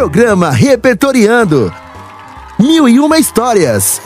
Programa 0.00 0.50
Repertoriando. 0.50 1.70
Mil 2.58 2.88
e 2.88 2.98
uma 2.98 3.18
histórias. 3.18 4.00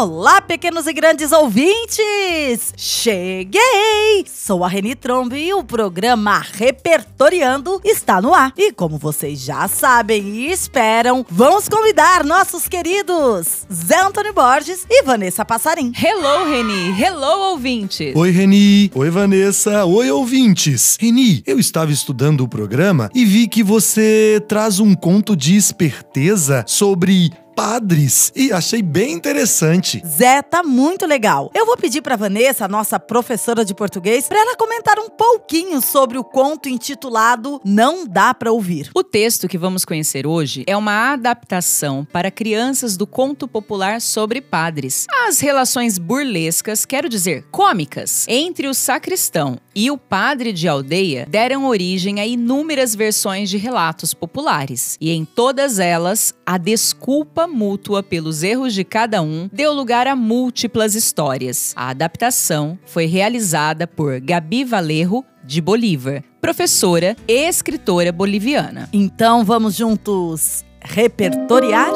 Olá, 0.00 0.40
pequenos 0.40 0.86
e 0.86 0.92
grandes 0.92 1.32
ouvintes! 1.32 2.72
Cheguei! 2.76 4.24
Sou 4.32 4.62
a 4.62 4.68
Reni 4.68 4.94
Trombi 4.94 5.48
e 5.48 5.52
o 5.52 5.64
programa 5.64 6.38
Repertoriando 6.38 7.80
está 7.84 8.22
no 8.22 8.32
ar. 8.32 8.52
E 8.56 8.70
como 8.70 8.96
vocês 8.96 9.40
já 9.40 9.66
sabem 9.66 10.22
e 10.36 10.52
esperam, 10.52 11.26
vamos 11.28 11.68
convidar 11.68 12.22
nossos 12.22 12.68
queridos 12.68 13.66
Zé 13.72 13.98
Antônio 14.00 14.32
Borges 14.32 14.86
e 14.88 15.02
Vanessa 15.02 15.44
Passarim. 15.44 15.92
Hello, 16.00 16.48
Reni! 16.48 17.02
Hello, 17.02 17.50
ouvintes! 17.50 18.14
Oi, 18.14 18.30
Reni! 18.30 18.92
Oi, 18.94 19.10
Vanessa! 19.10 19.84
Oi, 19.84 20.12
ouvintes! 20.12 20.96
Reni, 21.00 21.42
eu 21.44 21.58
estava 21.58 21.90
estudando 21.90 22.42
o 22.42 22.48
programa 22.48 23.10
e 23.12 23.24
vi 23.24 23.48
que 23.48 23.64
você 23.64 24.40
traz 24.46 24.78
um 24.78 24.94
conto 24.94 25.34
de 25.34 25.56
esperteza 25.56 26.64
sobre 26.68 27.32
padres 27.58 28.32
e 28.36 28.52
achei 28.52 28.80
bem 28.80 29.14
interessante. 29.14 30.00
Zé, 30.06 30.42
tá 30.42 30.62
muito 30.62 31.04
legal. 31.06 31.50
Eu 31.52 31.66
vou 31.66 31.76
pedir 31.76 32.00
para 32.02 32.14
Vanessa, 32.14 32.68
nossa 32.68 33.00
professora 33.00 33.64
de 33.64 33.74
português, 33.74 34.28
para 34.28 34.38
ela 34.38 34.54
comentar 34.54 34.96
um 35.00 35.10
pouquinho 35.10 35.80
sobre 35.80 36.16
o 36.16 36.22
conto 36.22 36.68
intitulado 36.68 37.60
Não 37.64 38.06
dá 38.06 38.32
para 38.32 38.52
ouvir. 38.52 38.92
O 38.94 39.02
texto 39.02 39.48
que 39.48 39.58
vamos 39.58 39.84
conhecer 39.84 40.24
hoje 40.24 40.62
é 40.68 40.76
uma 40.76 41.12
adaptação 41.14 42.06
para 42.12 42.30
crianças 42.30 42.96
do 42.96 43.08
conto 43.08 43.48
popular 43.48 44.00
sobre 44.00 44.40
padres. 44.40 45.06
As 45.26 45.40
relações 45.40 45.98
burlescas, 45.98 46.84
quero 46.84 47.08
dizer, 47.08 47.44
cômicas, 47.50 48.24
entre 48.28 48.68
o 48.68 48.74
sacristão 48.74 49.58
e 49.74 49.90
o 49.90 49.98
padre 49.98 50.52
de 50.52 50.68
aldeia 50.68 51.26
deram 51.28 51.66
origem 51.66 52.20
a 52.20 52.26
inúmeras 52.26 52.94
versões 52.94 53.50
de 53.50 53.56
relatos 53.56 54.14
populares, 54.14 54.96
e 55.00 55.10
em 55.10 55.24
todas 55.24 55.80
elas 55.80 56.32
a 56.46 56.56
desculpa 56.56 57.47
mútua 57.48 58.02
pelos 58.02 58.42
erros 58.42 58.74
de 58.74 58.84
cada 58.84 59.22
um 59.22 59.48
deu 59.52 59.72
lugar 59.72 60.06
a 60.06 60.14
múltiplas 60.14 60.94
histórias. 60.94 61.72
A 61.74 61.90
adaptação 61.90 62.78
foi 62.86 63.06
realizada 63.06 63.86
por 63.86 64.20
Gabi 64.20 64.64
Valerro, 64.64 65.24
de 65.42 65.60
Bolívar, 65.60 66.22
professora 66.40 67.16
e 67.26 67.48
escritora 67.48 68.12
boliviana. 68.12 68.88
Então 68.92 69.44
vamos 69.44 69.74
juntos 69.74 70.64
repertoriar? 70.80 71.90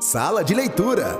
Sala 0.00 0.42
de 0.42 0.54
leitura. 0.54 1.18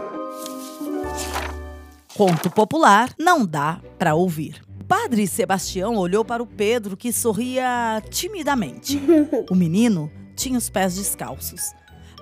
Conto 2.16 2.50
popular 2.50 3.12
não 3.18 3.46
dá 3.46 3.80
para 3.98 4.14
ouvir. 4.14 4.62
Padre 4.86 5.26
Sebastião 5.28 5.94
olhou 5.96 6.24
para 6.24 6.42
o 6.42 6.46
Pedro 6.46 6.96
que 6.96 7.12
sorria 7.12 8.02
timidamente. 8.10 9.00
O 9.48 9.54
menino 9.54 10.10
tinha 10.34 10.58
os 10.58 10.68
pés 10.68 10.96
descalços. 10.96 11.72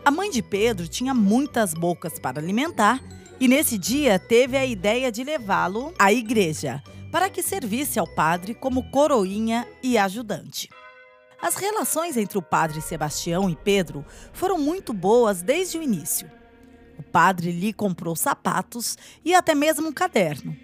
A 0.09 0.11
mãe 0.11 0.31
de 0.31 0.41
Pedro 0.41 0.89
tinha 0.89 1.12
muitas 1.12 1.75
bocas 1.75 2.19
para 2.19 2.41
alimentar 2.41 2.98
e 3.39 3.47
nesse 3.47 3.77
dia 3.77 4.19
teve 4.19 4.56
a 4.56 4.64
ideia 4.64 5.12
de 5.12 5.23
levá-lo 5.23 5.92
à 5.98 6.11
igreja 6.11 6.83
para 7.12 7.28
que 7.28 7.42
servisse 7.42 7.98
ao 7.98 8.06
padre 8.06 8.55
como 8.55 8.91
coroinha 8.91 9.69
e 9.83 9.98
ajudante. 9.98 10.70
As 11.42 11.56
relações 11.56 12.17
entre 12.17 12.39
o 12.39 12.42
padre 12.42 12.81
Sebastião 12.81 13.51
e 13.51 13.56
Pedro 13.56 14.03
foram 14.33 14.56
muito 14.56 14.95
boas 14.95 15.42
desde 15.42 15.77
o 15.77 15.83
início. 15.83 16.27
O 16.98 17.03
padre 17.03 17.53
lhe 17.53 17.75
comprou 17.75 18.17
sapatos 18.17 18.97
e 19.23 19.34
até 19.34 19.55
mesmo 19.55 19.89
um 19.89 19.92
caderno. 19.92 20.56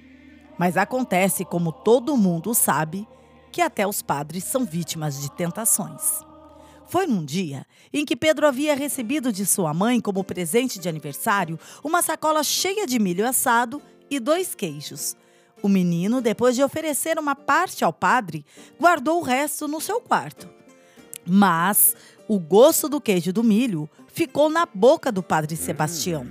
Mas 0.58 0.74
acontece, 0.74 1.44
como 1.44 1.70
todo 1.70 2.16
mundo 2.16 2.54
sabe, 2.54 3.06
que 3.52 3.60
até 3.60 3.86
os 3.86 4.00
padres 4.00 4.44
são 4.44 4.64
vítimas 4.64 5.20
de 5.20 5.30
tentações. 5.32 6.24
Foi 6.94 7.08
num 7.08 7.24
dia 7.24 7.66
em 7.92 8.04
que 8.04 8.14
Pedro 8.14 8.46
havia 8.46 8.72
recebido 8.72 9.32
de 9.32 9.44
sua 9.44 9.74
mãe, 9.74 10.00
como 10.00 10.22
presente 10.22 10.78
de 10.78 10.88
aniversário, 10.88 11.58
uma 11.82 12.02
sacola 12.02 12.44
cheia 12.44 12.86
de 12.86 13.00
milho 13.00 13.26
assado 13.26 13.82
e 14.08 14.20
dois 14.20 14.54
queijos. 14.54 15.16
O 15.60 15.68
menino, 15.68 16.20
depois 16.20 16.54
de 16.54 16.62
oferecer 16.62 17.18
uma 17.18 17.34
parte 17.34 17.84
ao 17.84 17.92
padre, 17.92 18.46
guardou 18.78 19.18
o 19.18 19.24
resto 19.24 19.66
no 19.66 19.80
seu 19.80 20.00
quarto. 20.00 20.48
Mas 21.26 21.96
o 22.28 22.38
gosto 22.38 22.88
do 22.88 23.00
queijo 23.00 23.32
do 23.32 23.42
milho 23.42 23.90
ficou 24.06 24.48
na 24.48 24.64
boca 24.64 25.10
do 25.10 25.20
padre 25.20 25.56
Sebastião. 25.56 26.28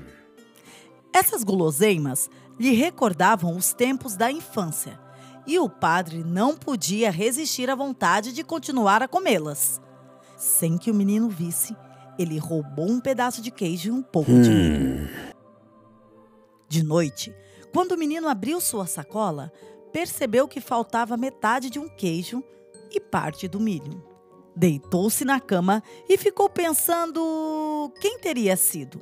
Essas 1.11 1.43
guloseimas 1.43 2.29
lhe 2.57 2.71
recordavam 2.71 3.57
os 3.57 3.73
tempos 3.73 4.15
da 4.15 4.31
infância 4.31 4.97
e 5.45 5.59
o 5.59 5.67
padre 5.67 6.23
não 6.23 6.55
podia 6.55 7.11
resistir 7.11 7.69
à 7.69 7.75
vontade 7.75 8.31
de 8.31 8.45
continuar 8.45 9.03
a 9.03 9.09
comê-las. 9.09 9.81
Sem 10.43 10.77
que 10.77 10.91
o 10.91 10.93
menino 10.93 11.29
visse, 11.29 11.73
ele 12.19 12.37
roubou 12.37 12.91
um 12.91 12.99
pedaço 12.99 13.41
de 13.41 13.49
queijo 13.49 13.87
e 13.87 13.91
um 13.91 14.03
pouco 14.03 14.29
de 14.29 14.49
milho. 14.49 15.09
De 16.67 16.83
noite, 16.83 17.33
quando 17.73 17.93
o 17.93 17.97
menino 17.97 18.27
abriu 18.27 18.59
sua 18.59 18.85
sacola, 18.85 19.53
percebeu 19.93 20.45
que 20.45 20.59
faltava 20.59 21.15
metade 21.15 21.69
de 21.69 21.79
um 21.79 21.87
queijo 21.87 22.43
e 22.91 22.99
parte 22.99 23.47
do 23.47 23.57
milho. 23.57 24.03
Deitou-se 24.53 25.23
na 25.23 25.39
cama 25.39 25.81
e 26.09 26.17
ficou 26.17 26.49
pensando 26.49 27.89
quem 28.01 28.19
teria 28.19 28.57
sido. 28.57 28.99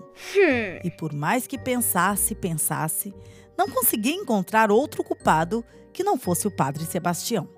E 0.84 0.92
por 0.92 1.12
mais 1.12 1.48
que 1.48 1.58
pensasse, 1.58 2.36
pensasse, 2.36 3.12
não 3.58 3.68
conseguia 3.68 4.14
encontrar 4.14 4.70
outro 4.70 5.04
culpado 5.04 5.66
que 5.92 6.04
não 6.04 6.20
fosse 6.20 6.46
o 6.46 6.56
padre 6.56 6.86
Sebastião. 6.86 7.50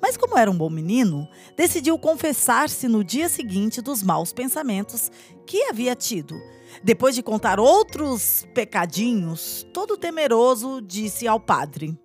Mas, 0.00 0.16
como 0.16 0.36
era 0.36 0.50
um 0.50 0.56
bom 0.56 0.68
menino, 0.68 1.26
decidiu 1.56 1.98
confessar-se 1.98 2.86
no 2.88 3.02
dia 3.02 3.28
seguinte 3.28 3.80
dos 3.80 4.02
maus 4.02 4.32
pensamentos 4.32 5.10
que 5.46 5.64
havia 5.64 5.94
tido. 5.94 6.34
Depois 6.82 7.14
de 7.14 7.22
contar 7.22 7.58
outros 7.60 8.46
pecadinhos, 8.52 9.66
todo 9.72 9.96
temeroso, 9.96 10.82
disse 10.82 11.26
ao 11.26 11.40
padre: 11.40 11.96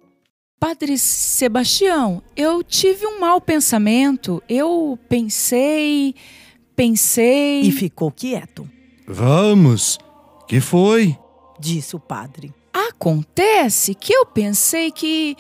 Padre 0.60 0.98
Sebastião, 0.98 2.22
eu 2.36 2.62
tive 2.64 3.08
um 3.08 3.20
mau 3.20 3.40
pensamento. 3.40 4.44
Eu 4.48 5.00
pensei, 5.08 6.14
pensei. 6.76 7.62
E 7.62 7.72
ficou 7.72 8.12
quieto. 8.12 8.70
Vamos, 9.08 9.98
que 10.48 10.60
foi? 10.60 11.18
Disse 11.60 11.96
o 11.96 12.00
padre. 12.00 12.54
Acontece 12.74 13.96
que 13.96 14.14
eu 14.14 14.26
pensei 14.26 14.92
que. 14.92 15.36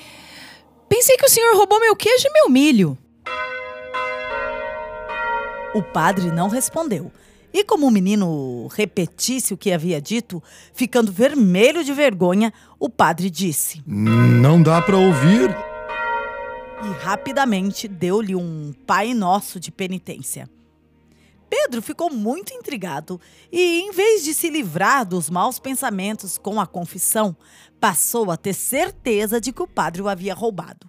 Pensei 0.90 1.16
que 1.16 1.26
o 1.26 1.30
senhor 1.30 1.56
roubou 1.56 1.80
meu 1.80 1.96
queijo 1.96 2.28
e 2.28 2.34
meu 2.34 2.50
milho. 2.50 2.98
O 5.74 5.84
padre 5.84 6.32
não 6.32 6.50
respondeu. 6.50 7.12
E 7.54 7.64
como 7.64 7.88
o 7.88 7.92
menino 7.92 8.68
repetisse 8.68 9.54
o 9.54 9.58
que 9.58 9.72
havia 9.72 10.02
dito, 10.02 10.42
ficando 10.74 11.12
vermelho 11.12 11.84
de 11.84 11.94
vergonha, 11.94 12.52
o 12.80 12.90
padre 12.90 13.30
disse: 13.30 13.82
Não 13.86 14.62
dá 14.62 14.82
para 14.82 14.98
ouvir? 14.98 15.50
E 16.84 17.04
rapidamente 17.04 17.88
deu-lhe 17.88 18.36
um 18.36 18.74
Pai 18.86 19.14
Nosso 19.14 19.60
de 19.60 19.72
penitência. 19.72 20.50
Pedro 21.50 21.82
ficou 21.82 22.12
muito 22.12 22.54
intrigado 22.54 23.20
e, 23.52 23.82
em 23.82 23.92
vez 23.92 24.24
de 24.24 24.34
se 24.34 24.50
livrar 24.50 25.06
dos 25.06 25.30
maus 25.30 25.60
pensamentos 25.60 26.38
com 26.38 26.60
a 26.62 26.68
confissão, 26.68 27.36
passou 27.80 28.30
a 28.30 28.38
ter 28.38 28.54
certeza 28.54 29.42
de 29.42 29.52
que 29.52 29.64
o 29.64 29.68
padre 29.68 30.02
o 30.02 30.08
havia 30.08 30.34
roubado. 30.34 30.88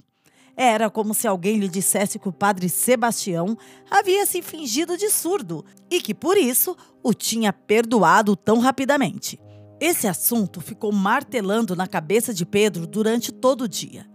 Era 0.56 0.90
como 0.90 1.14
se 1.14 1.26
alguém 1.26 1.58
lhe 1.58 1.68
dissesse 1.68 2.18
que 2.18 2.28
o 2.28 2.32
padre 2.32 2.68
Sebastião 2.68 3.56
havia 3.90 4.26
se 4.26 4.42
fingido 4.42 4.96
de 4.96 5.08
surdo 5.08 5.64
e 5.90 6.02
que 6.02 6.12
por 6.12 6.36
isso 6.36 6.76
o 7.02 7.14
tinha 7.14 7.52
perdoado 7.52 8.36
tão 8.36 8.58
rapidamente. 8.58 9.40
Esse 9.80 10.06
assunto 10.06 10.60
ficou 10.60 10.92
martelando 10.92 11.74
na 11.74 11.86
cabeça 11.86 12.34
de 12.34 12.44
Pedro 12.44 12.86
durante 12.86 13.32
todo 13.32 13.62
o 13.62 13.68
dia. 13.68 14.06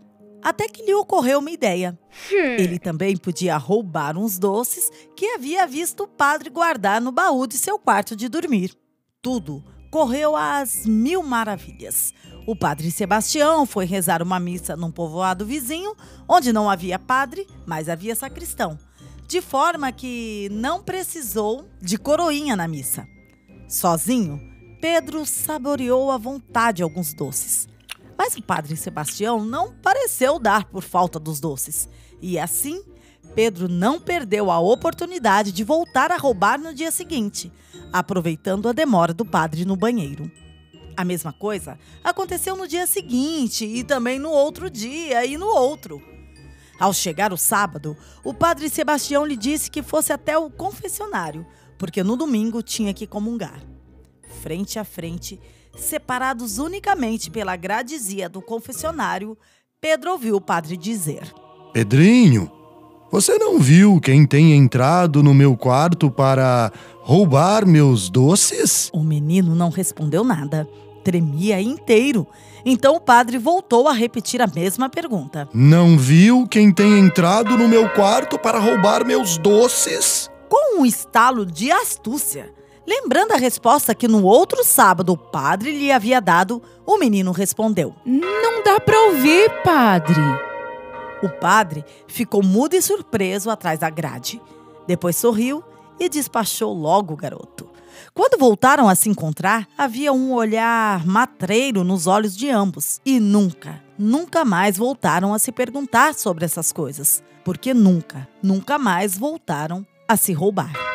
Até 0.45 0.69
que 0.69 0.85
lhe 0.85 0.93
ocorreu 0.93 1.39
uma 1.39 1.49
ideia. 1.49 1.97
Ele 2.31 2.77
também 2.77 3.17
podia 3.17 3.57
roubar 3.57 4.15
uns 4.15 4.37
doces 4.37 4.91
que 5.15 5.25
havia 5.33 5.65
visto 5.65 6.03
o 6.03 6.07
padre 6.07 6.51
guardar 6.51 7.01
no 7.01 7.11
baú 7.11 7.47
de 7.47 7.57
seu 7.57 7.79
quarto 7.79 8.15
de 8.15 8.29
dormir. 8.29 8.71
Tudo 9.23 9.63
correu 9.89 10.35
às 10.35 10.85
mil 10.85 11.23
maravilhas. 11.23 12.13
O 12.45 12.55
padre 12.55 12.91
Sebastião 12.91 13.65
foi 13.65 13.85
rezar 13.85 14.21
uma 14.21 14.39
missa 14.39 14.75
num 14.75 14.91
povoado 14.91 15.47
vizinho, 15.47 15.95
onde 16.29 16.53
não 16.53 16.69
havia 16.69 16.99
padre, 16.99 17.47
mas 17.65 17.89
havia 17.89 18.15
sacristão, 18.15 18.77
de 19.27 19.41
forma 19.41 19.91
que 19.91 20.47
não 20.51 20.83
precisou 20.83 21.65
de 21.81 21.97
coroinha 21.97 22.55
na 22.55 22.67
missa. 22.67 23.07
Sozinho, 23.67 24.39
Pedro 24.79 25.25
saboreou 25.25 26.11
à 26.11 26.19
vontade 26.19 26.83
alguns 26.83 27.15
doces. 27.15 27.67
Mas 28.17 28.35
o 28.35 28.41
padre 28.41 28.75
Sebastião 28.75 29.43
não 29.43 29.73
pareceu 29.73 30.39
dar 30.39 30.65
por 30.65 30.83
falta 30.83 31.19
dos 31.19 31.39
doces. 31.39 31.89
E 32.21 32.39
assim, 32.39 32.83
Pedro 33.33 33.67
não 33.67 33.99
perdeu 33.99 34.49
a 34.49 34.59
oportunidade 34.59 35.51
de 35.51 35.63
voltar 35.63 36.11
a 36.11 36.17
roubar 36.17 36.59
no 36.59 36.73
dia 36.73 36.91
seguinte, 36.91 37.51
aproveitando 37.91 38.69
a 38.69 38.73
demora 38.73 39.13
do 39.13 39.25
padre 39.25 39.65
no 39.65 39.75
banheiro. 39.75 40.31
A 40.95 41.03
mesma 41.03 41.33
coisa 41.33 41.77
aconteceu 42.03 42.55
no 42.55 42.67
dia 42.67 42.87
seguinte 42.87 43.65
e 43.65 43.83
também 43.83 44.17
no 44.17 44.29
outro 44.29 44.69
dia 44.69 45.25
e 45.25 45.37
no 45.37 45.47
outro. 45.47 46.01
Ao 46.79 46.93
chegar 46.93 47.33
o 47.33 47.37
sábado, 47.37 47.97
o 48.23 48.33
padre 48.33 48.69
Sebastião 48.69 49.25
lhe 49.25 49.35
disse 49.35 49.69
que 49.69 49.83
fosse 49.83 50.13
até 50.13 50.37
o 50.37 50.49
confessionário, 50.49 51.45
porque 51.77 52.03
no 52.03 52.15
domingo 52.15 52.61
tinha 52.61 52.93
que 52.93 53.07
comungar. 53.07 53.61
Frente 54.41 54.79
a 54.79 54.83
frente, 54.83 55.39
separados 55.75 56.57
unicamente 56.57 57.29
pela 57.29 57.55
gradizia 57.55 58.27
do 58.29 58.41
confessionário, 58.41 59.37
Pedro 59.79 60.11
ouviu 60.11 60.35
o 60.35 60.41
padre 60.41 60.77
dizer: 60.77 61.33
Pedrinho, 61.73 62.51
você 63.11 63.37
não 63.37 63.59
viu 63.59 63.99
quem 64.01 64.25
tem 64.25 64.53
entrado 64.53 65.21
no 65.21 65.33
meu 65.33 65.55
quarto 65.55 66.09
para 66.09 66.71
roubar 67.01 67.65
meus 67.65 68.09
doces? 68.09 68.89
O 68.91 69.03
menino 69.03 69.55
não 69.55 69.69
respondeu 69.69 70.23
nada, 70.23 70.67
tremia 71.03 71.61
inteiro. 71.61 72.27
Então 72.65 72.95
o 72.95 72.99
padre 72.99 73.37
voltou 73.37 73.87
a 73.87 73.93
repetir 73.93 74.41
a 74.41 74.47
mesma 74.47 74.89
pergunta. 74.89 75.47
Não 75.53 75.97
viu 75.97 76.47
quem 76.47 76.73
tem 76.73 76.97
entrado 76.97 77.55
no 77.55 77.67
meu 77.67 77.87
quarto 77.89 78.39
para 78.39 78.59
roubar 78.59 79.05
meus 79.05 79.37
doces? 79.37 80.31
Com 80.49 80.81
um 80.81 80.85
estalo 80.85 81.45
de 81.45 81.71
astúcia, 81.71 82.51
lembrando 82.87 83.31
a 83.31 83.37
resposta 83.37 83.95
que 83.95 84.07
no 84.07 84.23
outro 84.23 84.63
sábado 84.63 85.13
o 85.13 85.17
padre 85.17 85.71
lhe 85.71 85.91
havia 85.91 86.19
dado, 86.19 86.61
o 86.85 86.97
menino 86.97 87.31
respondeu: 87.31 87.95
Não 88.05 88.63
dá 88.63 88.79
para 88.79 88.99
ouvir, 89.07 89.49
padre. 89.63 90.21
O 91.23 91.29
padre 91.29 91.83
ficou 92.07 92.43
mudo 92.43 92.75
e 92.75 92.81
surpreso 92.81 93.49
atrás 93.49 93.79
da 93.79 93.89
grade. 93.89 94.41
Depois 94.87 95.15
sorriu 95.15 95.63
e 95.99 96.07
despachou 96.07 96.73
logo 96.73 97.13
o 97.13 97.17
garoto. 97.17 97.69
Quando 98.13 98.39
voltaram 98.39 98.87
a 98.87 98.95
se 98.95 99.09
encontrar, 99.09 99.67
havia 99.77 100.13
um 100.13 100.33
olhar 100.33 101.05
matreiro 101.05 101.83
nos 101.83 102.07
olhos 102.07 102.35
de 102.35 102.49
ambos. 102.49 102.99
E 103.05 103.19
nunca, 103.19 103.81
nunca 103.97 104.45
mais 104.45 104.77
voltaram 104.77 105.33
a 105.33 105.39
se 105.39 105.51
perguntar 105.51 106.13
sobre 106.13 106.45
essas 106.45 106.71
coisas. 106.71 107.23
Porque 107.43 107.73
nunca, 107.73 108.27
nunca 108.41 108.77
mais 108.77 109.17
voltaram 109.17 109.85
a 110.07 110.17
se 110.17 110.33
roubar. 110.33 110.94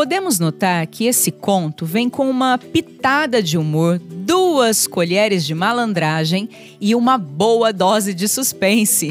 Podemos 0.00 0.38
notar 0.38 0.86
que 0.86 1.04
esse 1.04 1.30
conto 1.30 1.84
vem 1.84 2.08
com 2.08 2.30
uma 2.30 2.56
pitada 2.56 3.42
de 3.42 3.58
humor, 3.58 3.98
duas 3.98 4.86
colheres 4.86 5.44
de 5.44 5.54
malandragem 5.54 6.48
e 6.80 6.94
uma 6.94 7.18
boa 7.18 7.70
dose 7.70 8.14
de 8.14 8.26
suspense. 8.26 9.10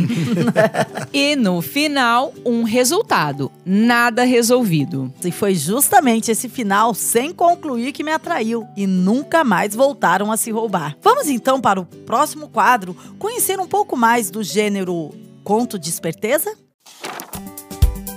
e 1.13 1.35
no 1.35 1.61
final, 1.61 2.33
um 2.43 2.63
resultado: 2.63 3.51
nada 3.63 4.23
resolvido. 4.23 5.13
E 5.23 5.31
foi 5.31 5.53
justamente 5.53 6.31
esse 6.31 6.49
final 6.49 6.95
sem 6.95 7.31
concluir 7.31 7.91
que 7.91 8.03
me 8.03 8.11
atraiu 8.11 8.65
e 8.75 8.87
nunca 8.87 9.43
mais 9.43 9.75
voltaram 9.75 10.31
a 10.31 10.37
se 10.37 10.49
roubar. 10.49 10.97
Vamos 11.03 11.29
então 11.29 11.61
para 11.61 11.79
o 11.79 11.85
próximo 11.85 12.49
quadro 12.49 12.97
conhecer 13.19 13.59
um 13.59 13.67
pouco 13.67 13.95
mais 13.95 14.31
do 14.31 14.41
gênero 14.41 15.11
conto 15.43 15.77
de 15.77 15.87
esperteza? 15.87 16.51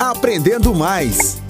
Aprendendo 0.00 0.74
mais. 0.74 1.41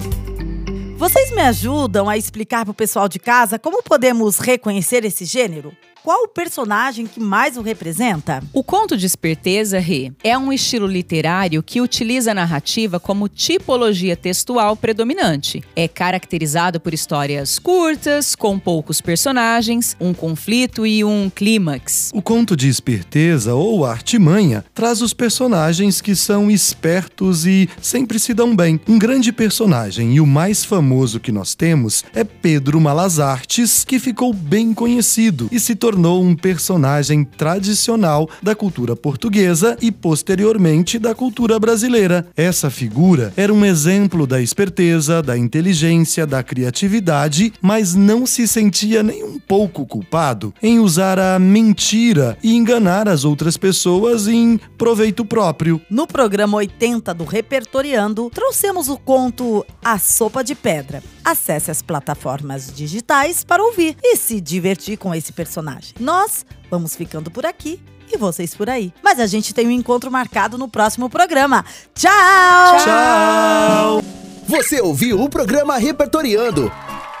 Vocês 0.95 1.31
me 1.31 1.41
ajudam 1.41 2.07
a 2.07 2.17
explicar 2.17 2.63
para 2.65 2.71
o 2.71 2.75
pessoal 2.75 3.09
de 3.09 3.19
casa 3.19 3.57
como 3.57 3.83
podemos 3.83 4.37
reconhecer 4.37 5.03
esse 5.03 5.25
gênero? 5.25 5.75
Qual 6.03 6.25
o 6.25 6.27
personagem 6.27 7.07
que 7.07 7.17
mais 7.17 7.55
o 7.55 7.61
representa? 7.61 8.43
O 8.51 8.61
conto 8.61 8.97
de 8.97 9.05
esperteza, 9.05 9.79
Rê, 9.79 10.11
é 10.21 10.37
um 10.37 10.51
estilo 10.51 10.85
literário 10.85 11.63
que 11.63 11.79
utiliza 11.79 12.31
a 12.31 12.33
narrativa 12.33 12.99
como 12.99 13.29
tipologia 13.29 14.13
textual 14.17 14.75
predominante. 14.75 15.63
É 15.73 15.87
caracterizado 15.87 16.77
por 16.77 16.93
histórias 16.93 17.57
curtas, 17.57 18.35
com 18.35 18.59
poucos 18.59 18.99
personagens, 18.99 19.95
um 19.97 20.13
conflito 20.13 20.85
e 20.85 21.05
um 21.05 21.31
clímax. 21.33 22.11
O 22.13 22.21
conto 22.21 22.57
de 22.57 22.67
esperteza 22.67 23.55
ou 23.55 23.85
artimanha 23.85 24.65
traz 24.73 25.01
os 25.01 25.13
personagens 25.13 26.01
que 26.01 26.17
são 26.17 26.51
espertos 26.51 27.45
e 27.45 27.69
sempre 27.81 28.19
se 28.19 28.33
dão 28.33 28.53
bem. 28.53 28.77
Um 28.89 28.99
grande 28.99 29.31
personagem 29.31 30.15
e 30.15 30.19
o 30.19 30.27
mais 30.27 30.65
famoso 30.65 31.21
que 31.21 31.31
nós 31.31 31.55
temos 31.55 32.03
é 32.13 32.25
Pedro 32.25 32.81
Malazartes, 32.81 33.85
que 33.85 33.99
ficou 33.99 34.33
bem 34.33 34.73
conhecido 34.73 35.47
e 35.49 35.61
se 35.61 35.73
tornou 35.73 35.92
tornou 35.93 36.23
um 36.23 36.35
personagem 36.35 37.23
tradicional 37.23 38.27
da 38.41 38.55
cultura 38.55 38.95
portuguesa 38.95 39.77
e, 39.79 39.91
posteriormente, 39.91 40.97
da 40.97 41.13
cultura 41.13 41.59
brasileira. 41.59 42.25
Essa 42.35 42.71
figura 42.71 43.31
era 43.37 43.53
um 43.53 43.63
exemplo 43.63 44.25
da 44.25 44.41
esperteza, 44.41 45.21
da 45.21 45.37
inteligência, 45.37 46.25
da 46.25 46.41
criatividade, 46.41 47.53
mas 47.61 47.93
não 47.93 48.25
se 48.25 48.47
sentia 48.47 49.03
nem 49.03 49.23
um 49.23 49.37
pouco 49.37 49.85
culpado 49.85 50.51
em 50.63 50.79
usar 50.79 51.19
a 51.19 51.37
mentira 51.37 52.35
e 52.41 52.55
enganar 52.55 53.07
as 53.07 53.23
outras 53.23 53.55
pessoas 53.55 54.27
em 54.27 54.59
proveito 54.75 55.23
próprio. 55.23 55.79
No 55.91 56.07
programa 56.07 56.57
80 56.57 57.13
do 57.13 57.23
Repertoriando, 57.23 58.31
trouxemos 58.33 58.89
o 58.89 58.97
conto 58.97 59.63
A 59.85 59.99
Sopa 59.99 60.43
de 60.43 60.55
Pedra. 60.55 61.03
Acesse 61.23 61.71
as 61.71 61.81
plataformas 61.81 62.71
digitais 62.73 63.43
para 63.43 63.63
ouvir 63.63 63.95
e 64.03 64.15
se 64.17 64.41
divertir 64.41 64.97
com 64.97 65.13
esse 65.15 65.31
personagem. 65.31 65.93
Nós 65.99 66.45
vamos 66.69 66.95
ficando 66.95 67.31
por 67.31 67.45
aqui 67.45 67.79
e 68.11 68.17
vocês 68.17 68.53
por 68.53 68.69
aí. 68.69 68.93
Mas 69.01 69.19
a 69.19 69.25
gente 69.25 69.53
tem 69.53 69.67
um 69.67 69.71
encontro 69.71 70.11
marcado 70.11 70.57
no 70.57 70.67
próximo 70.67 71.09
programa. 71.09 71.63
Tchau! 71.95 72.77
Tchau! 72.83 74.01
Você 74.47 74.81
ouviu 74.81 75.21
o 75.21 75.29
programa 75.29 75.77
Repertoriando. 75.77 76.71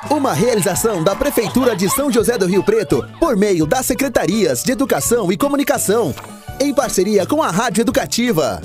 Uma 0.09 0.33
realização 0.33 1.01
da 1.01 1.15
Prefeitura 1.15 1.75
de 1.75 1.89
São 1.89 2.11
José 2.11 2.37
do 2.37 2.45
Rio 2.45 2.61
Preto 2.61 3.07
por 3.19 3.37
meio 3.37 3.65
das 3.65 3.85
Secretarias 3.85 4.61
de 4.61 4.73
Educação 4.73 5.31
e 5.31 5.37
Comunicação, 5.37 6.13
em 6.59 6.73
parceria 6.73 7.25
com 7.25 7.41
a 7.41 7.49
Rádio 7.49 7.81
Educativa. 7.81 8.61